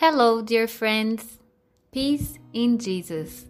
[0.00, 1.40] Hello, dear friends.
[1.90, 3.46] Peace in Jesus.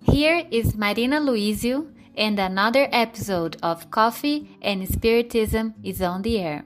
[0.00, 6.64] Here is Marina Luizio, and another episode of Coffee and Spiritism is on the air.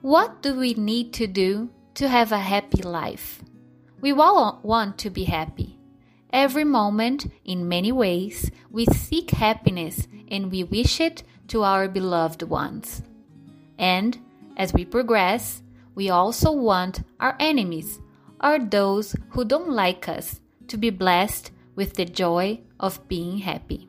[0.00, 3.42] What do we need to do to have a happy life?
[4.00, 5.78] We all want to be happy.
[6.32, 12.42] Every moment, in many ways, we seek happiness and we wish it to our beloved
[12.44, 13.02] ones.
[13.78, 14.18] And
[14.56, 15.62] as we progress,
[15.94, 18.00] we also want our enemies,
[18.42, 23.88] or those who don't like us, to be blessed with the joy of being happy.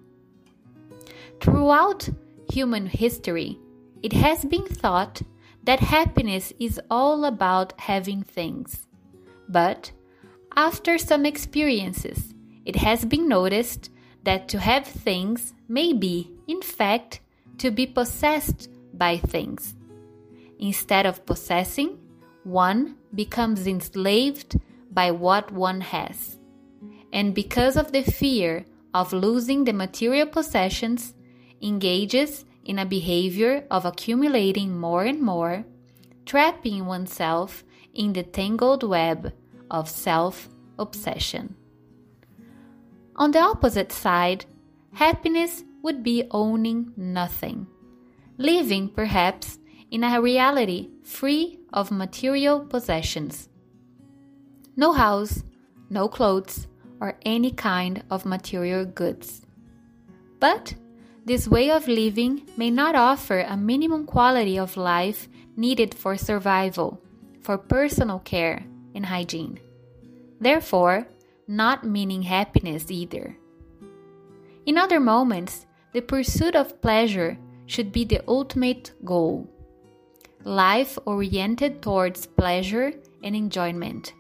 [1.40, 2.10] Throughout
[2.52, 3.60] human history,
[4.02, 5.22] it has been thought
[5.64, 8.86] that happiness is all about having things.
[9.48, 9.92] But
[10.56, 12.34] after some experiences,
[12.66, 13.90] it has been noticed
[14.24, 17.22] that to have things may be, in fact,
[17.58, 19.76] to be possessed by things.
[20.64, 22.00] Instead of possessing,
[22.46, 24.58] one becomes enslaved
[24.90, 26.40] by what one has.
[27.12, 31.16] And because of the fear of losing the material possessions,
[31.62, 35.66] engages in a behavior of accumulating more and more,
[36.26, 39.34] trapping oneself in the tangled web
[39.70, 40.48] of self
[40.80, 41.56] obsession.
[43.18, 44.46] On the opposite side,
[44.94, 47.68] happiness would be owning nothing,
[48.38, 49.60] living perhaps
[49.94, 53.48] in a reality free of material possessions.
[54.76, 55.44] No house,
[55.92, 56.66] no clothes,
[57.00, 59.46] or any kind of material goods.
[60.40, 60.74] But
[61.26, 67.00] this way of living may not offer a minimum quality of life needed for survival,
[67.42, 68.66] for personal care
[68.96, 69.60] and hygiene.
[70.42, 71.08] Therefore,
[71.48, 73.38] not meaning happiness either.
[74.66, 77.38] In other moments, the pursuit of pleasure
[77.68, 79.53] should be the ultimate goal.
[80.46, 82.94] Life oriented towards pleasure
[83.24, 84.14] and enjoyment.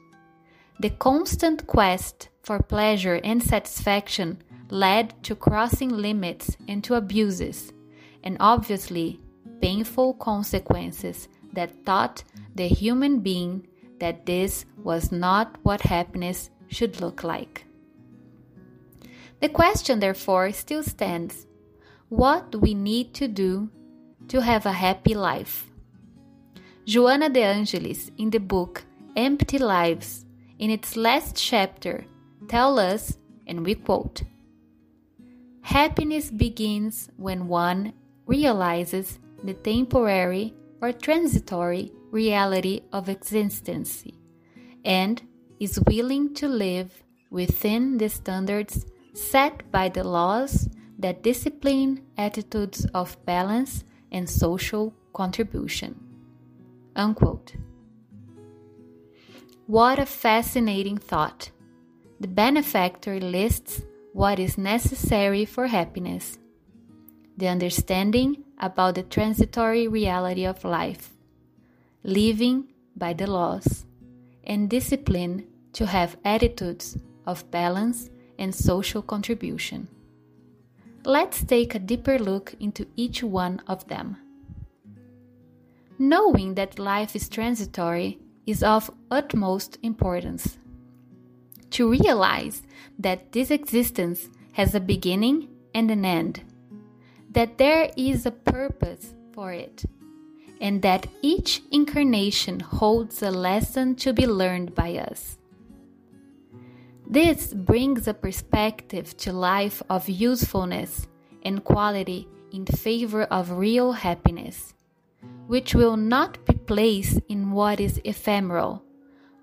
[0.79, 7.73] The constant quest for pleasure and satisfaction led to crossing limits and to abuses,
[8.23, 9.19] and obviously
[9.61, 12.23] painful consequences that taught
[12.55, 13.67] the human being
[13.99, 17.65] that this was not what happiness should look like.
[19.41, 21.47] The question, therefore, still stands
[22.07, 23.69] what do we need to do
[24.29, 25.72] to have a happy life?
[26.85, 28.83] Joanna de Angelis, in the book
[29.15, 30.25] Empty Lives,
[30.59, 32.03] in its last chapter,
[32.49, 33.17] tells us,
[33.47, 34.23] and we quote,
[35.61, 37.93] Happiness begins when one
[38.25, 44.03] realizes the temporary or transitory reality of existence
[44.83, 45.21] and
[45.61, 50.67] is willing to live within the standards set by the laws
[50.99, 56.12] that discipline attitudes of balance and social contribution.
[56.95, 57.55] Unquote.
[59.65, 61.49] What a fascinating thought!
[62.19, 63.81] The benefactor lists
[64.13, 66.37] what is necessary for happiness,
[67.35, 71.09] the understanding about the transitory reality of life,
[72.03, 73.85] living by the laws,
[74.43, 79.87] and discipline to have attitudes of balance and social contribution.
[81.05, 84.17] Let's take a deeper look into each one of them.
[86.03, 90.57] Knowing that life is transitory is of utmost importance
[91.69, 92.61] to realize
[92.99, 96.41] that this existence has a beginning and an end,
[97.31, 99.85] that there is a purpose for it,
[100.59, 105.37] and that each incarnation holds a lesson to be learned by us.
[107.07, 111.07] This brings a perspective to life of usefulness
[111.43, 114.73] and quality in favor of real happiness,
[115.47, 118.83] which will not be placed in what is ephemeral,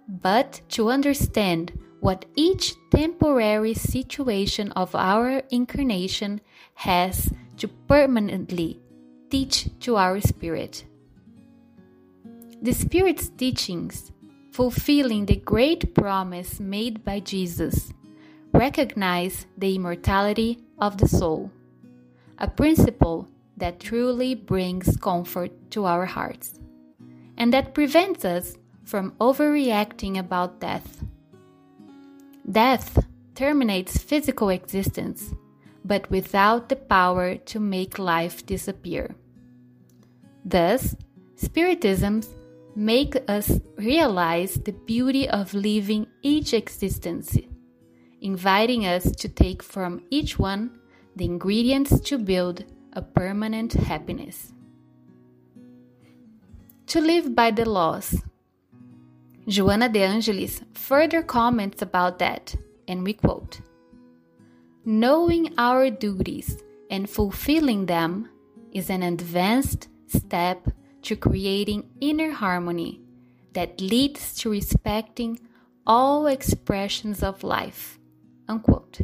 [0.09, 6.41] but to understand what each temporary situation of our incarnation
[6.75, 8.81] has to permanently
[9.31, 10.85] teach to our spirit.
[12.63, 14.13] The Spirit's teachings,
[14.53, 17.93] fulfilling the great promise made by Jesus,
[18.53, 21.51] recognize the immortality of the soul,
[22.39, 23.29] a principle
[23.61, 26.59] that truly brings comfort to our hearts,
[27.37, 31.05] and that prevents us from overreacting about death
[32.51, 35.35] Death terminates physical existence,
[35.85, 39.15] but without the power to make life disappear.
[40.45, 40.97] Thus,
[41.37, 42.23] Spiritism
[42.75, 47.39] make us realize the beauty of living each existence,
[48.21, 50.79] inviting us to take from each one
[51.15, 54.53] the ingredients to build a permanent happiness.
[56.89, 58.23] To live by the laws
[59.49, 62.55] Joanna de Angelis further comments about that,
[62.87, 63.61] and we quote
[64.85, 68.29] Knowing our duties and fulfilling them
[68.73, 70.69] is an advanced step
[71.03, 73.01] to creating inner harmony
[73.53, 75.39] that leads to respecting
[75.87, 77.99] all expressions of life.
[78.49, 79.01] Unquote.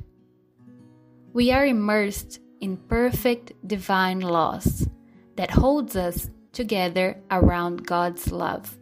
[1.33, 4.89] We are immersed in perfect divine laws
[5.37, 8.79] that holds us together around God's love.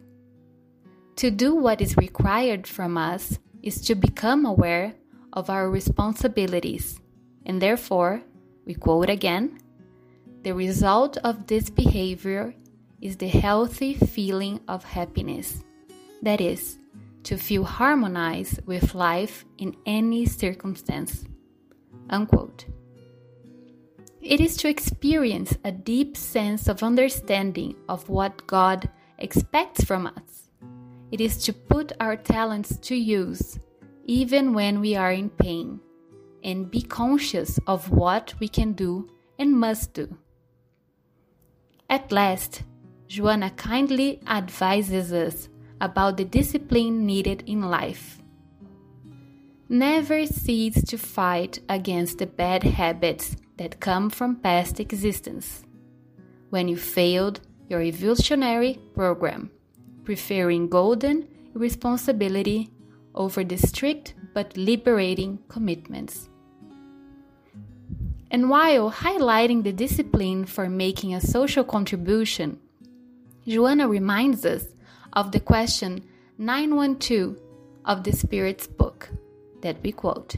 [1.17, 4.93] To do what is required from us is to become aware
[5.33, 6.99] of our responsibilities,
[7.45, 8.21] and therefore,
[8.65, 9.59] we quote again,
[10.43, 12.53] the result of this behavior
[13.01, 15.63] is the healthy feeling of happiness.
[16.21, 16.77] That is,
[17.23, 21.25] to feel harmonized with life in any circumstance.
[22.09, 22.65] Unquote.
[24.25, 28.89] It is to experience a deep sense of understanding of what God
[29.19, 30.49] expects from us.
[31.11, 33.59] It is to put our talents to use,
[34.05, 35.79] even when we are in pain,
[36.43, 39.07] and be conscious of what we can do
[39.37, 40.17] and must do.
[41.87, 42.63] At last,
[43.07, 45.49] Joanna kindly advises us
[45.79, 48.23] about the discipline needed in life.
[49.69, 55.63] Never cease to fight against the bad habits that come from past existence.
[56.49, 59.51] When you failed your evolutionary program,
[60.03, 62.69] preferring golden responsibility
[63.13, 66.29] over the strict but liberating commitments.
[68.29, 72.59] And while highlighting the discipline for making a social contribution,
[73.47, 74.65] Joanna reminds us
[75.13, 76.03] of the question
[76.37, 77.37] 912
[77.85, 79.09] of the Spirit's book
[79.61, 80.35] that we quote.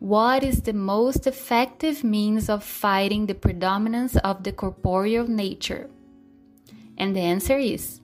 [0.00, 5.90] What is the most effective means of fighting the predominance of the corporeal nature?
[6.96, 8.00] And the answer is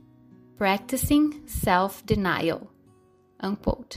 [0.59, 2.71] practicing self denial.
[3.41, 3.97] Unquote.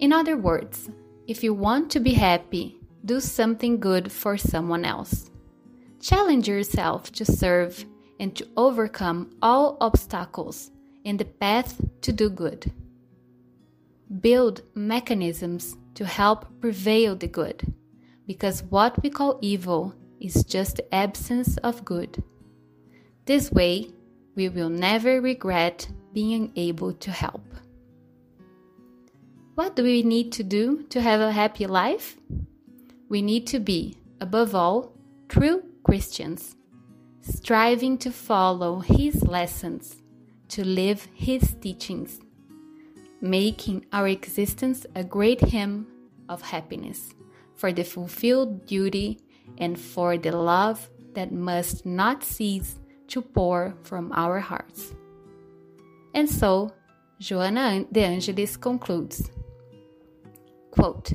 [0.00, 0.90] In other words,
[1.28, 5.30] if you want to be happy, do something good for someone else.
[6.00, 7.84] Challenge yourself to serve
[8.18, 10.72] and to overcome all obstacles
[11.04, 12.72] in the path to do good.
[14.20, 17.74] Build mechanisms to help prevail the good,
[18.26, 22.22] because what we call evil is just the absence of good.
[23.26, 23.90] This way,
[24.34, 27.44] we will never regret being able to help.
[29.54, 32.16] What do we need to do to have a happy life?
[33.08, 34.94] We need to be, above all,
[35.28, 36.56] true Christians
[37.22, 40.02] striving to follow His lessons,
[40.48, 42.18] to live His teachings,
[43.22, 45.86] making our existence a great hymn
[46.28, 47.14] of happiness
[47.54, 49.20] for the fulfilled duty
[49.58, 54.94] and for the love that must not cease to pour from our hearts.
[56.14, 56.72] And so,
[57.20, 59.30] Joanna de Angelis concludes
[60.72, 61.12] quote,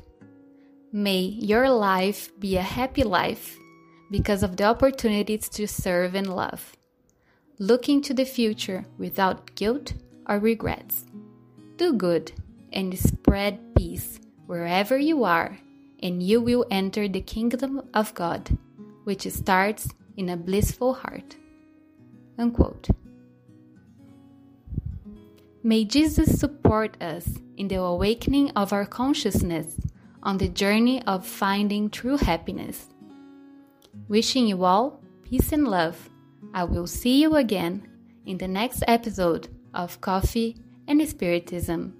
[0.93, 3.57] May your life be a happy life
[4.09, 6.77] because of the opportunities to serve and love.
[7.59, 9.93] Looking to the future without guilt
[10.29, 11.03] or regrets.
[11.77, 12.31] Do good
[12.73, 15.57] and spread peace wherever you are,
[16.03, 18.57] and you will enter the kingdom of God,
[19.03, 21.37] which starts in a blissful heart.
[22.37, 22.89] Unquote.
[25.63, 29.75] May Jesus support us in the awakening of our consciousness
[30.23, 32.87] on the journey of finding true happiness
[34.07, 36.09] Wishing you all peace and love.
[36.53, 37.89] I will see you again
[38.25, 40.55] in the next episode of Coffee
[40.87, 41.93] and Spiritism.